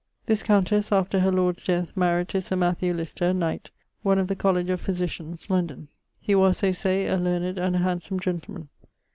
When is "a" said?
7.05-7.17, 7.75-7.79